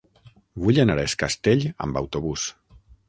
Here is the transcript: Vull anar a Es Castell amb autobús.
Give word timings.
Vull 0.63 0.79
anar 0.83 0.95
a 0.97 1.03
Es 1.09 1.15
Castell 1.25 1.67
amb 1.87 2.01
autobús. 2.03 2.47